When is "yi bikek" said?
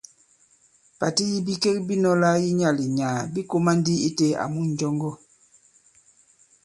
1.31-1.77